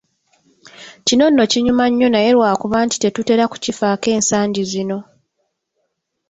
Kino 1.05 1.25
nno 1.29 1.43
kinyuma 1.51 1.85
nnyo 1.89 2.07
naye 2.11 2.29
lwa 2.35 2.51
kuba 2.61 2.77
nti 2.85 2.97
tetutera 3.03 3.43
kukifaako 3.51 4.07
ensangi 4.17 4.63
zino. 4.71 4.97